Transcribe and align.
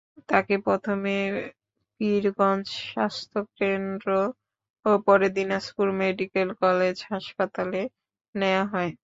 তাঁকে 0.29 0.55
প্রথমে 0.65 1.15
পীরগঞ্জ 1.99 2.65
স্বাস্থ্যকেন্দ্র 2.85 4.09
এবং 4.85 4.97
পরে 5.07 5.27
দিনাজপুর 5.37 5.87
মেডিকেল 6.01 6.49
কলেজ 6.61 6.97
হাসপাতালে 7.11 7.81
নেওয়া 8.35 8.65
হয়। 8.73 8.91